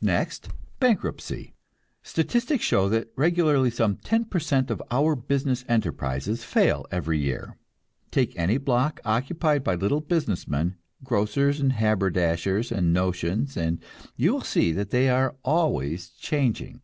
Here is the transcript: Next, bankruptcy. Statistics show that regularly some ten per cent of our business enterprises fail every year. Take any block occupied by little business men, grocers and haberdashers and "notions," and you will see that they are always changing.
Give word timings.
Next, 0.00 0.48
bankruptcy. 0.78 1.54
Statistics 2.04 2.64
show 2.64 2.88
that 2.90 3.08
regularly 3.16 3.68
some 3.68 3.96
ten 3.96 4.24
per 4.24 4.38
cent 4.38 4.70
of 4.70 4.80
our 4.92 5.16
business 5.16 5.64
enterprises 5.68 6.44
fail 6.44 6.86
every 6.92 7.18
year. 7.18 7.58
Take 8.12 8.38
any 8.38 8.58
block 8.58 9.00
occupied 9.04 9.64
by 9.64 9.74
little 9.74 10.00
business 10.00 10.46
men, 10.46 10.76
grocers 11.02 11.58
and 11.58 11.72
haberdashers 11.72 12.70
and 12.70 12.92
"notions," 12.92 13.56
and 13.56 13.82
you 14.14 14.32
will 14.32 14.42
see 14.44 14.70
that 14.70 14.90
they 14.90 15.08
are 15.08 15.34
always 15.42 16.10
changing. 16.10 16.80